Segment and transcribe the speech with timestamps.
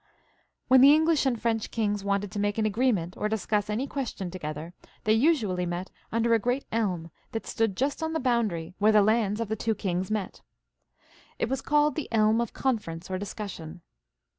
[0.67, 4.31] When the English and French kings wanted to make an agreement or discuss any question
[4.31, 8.73] to gether, they usually met under a great elm that stood just on the boundary
[8.79, 10.41] where the lands of the two kings met.
[11.37, 13.81] It was called the elm of conference or discussion.